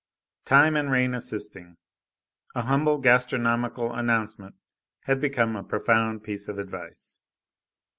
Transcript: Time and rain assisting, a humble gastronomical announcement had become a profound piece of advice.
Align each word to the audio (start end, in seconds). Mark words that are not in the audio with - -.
Time 0.45 0.75
and 0.75 0.89
rain 0.89 1.13
assisting, 1.13 1.77
a 2.55 2.63
humble 2.63 2.97
gastronomical 2.97 3.93
announcement 3.93 4.55
had 5.01 5.21
become 5.21 5.55
a 5.55 5.63
profound 5.63 6.23
piece 6.23 6.47
of 6.47 6.57
advice. 6.57 7.19